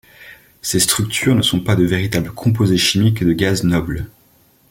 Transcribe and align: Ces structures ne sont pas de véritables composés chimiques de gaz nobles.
Ces 0.63 0.79
structures 0.79 1.35
ne 1.35 1.43
sont 1.43 1.59
pas 1.59 1.75
de 1.75 1.83
véritables 1.85 2.31
composés 2.31 2.79
chimiques 2.79 3.23
de 3.23 3.33
gaz 3.33 3.63
nobles. 3.63 4.07